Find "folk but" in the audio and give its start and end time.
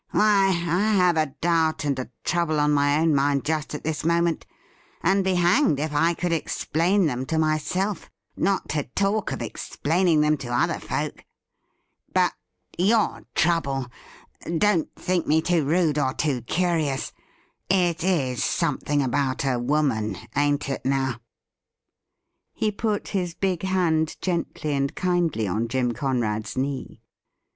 10.79-12.33